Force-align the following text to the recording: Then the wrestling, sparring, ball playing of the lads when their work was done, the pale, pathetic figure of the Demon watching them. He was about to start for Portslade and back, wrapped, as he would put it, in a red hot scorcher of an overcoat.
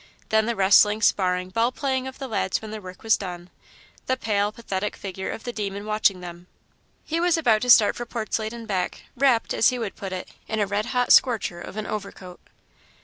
Then 0.29 0.47
the 0.47 0.55
wrestling, 0.55 1.03
sparring, 1.03 1.49
ball 1.51 1.71
playing 1.71 2.07
of 2.07 2.17
the 2.17 2.27
lads 2.27 2.59
when 2.59 2.71
their 2.71 2.81
work 2.81 3.03
was 3.03 3.17
done, 3.17 3.51
the 4.07 4.17
pale, 4.17 4.51
pathetic 4.51 4.95
figure 4.95 5.29
of 5.29 5.43
the 5.43 5.53
Demon 5.53 5.85
watching 5.85 6.21
them. 6.21 6.47
He 7.05 7.19
was 7.19 7.37
about 7.37 7.61
to 7.61 7.69
start 7.69 7.95
for 7.95 8.07
Portslade 8.07 8.51
and 8.51 8.67
back, 8.67 9.03
wrapped, 9.15 9.53
as 9.53 9.69
he 9.69 9.77
would 9.77 9.95
put 9.95 10.11
it, 10.11 10.27
in 10.47 10.59
a 10.59 10.65
red 10.65 10.87
hot 10.87 11.13
scorcher 11.13 11.61
of 11.61 11.77
an 11.77 11.85
overcoat. 11.85 12.39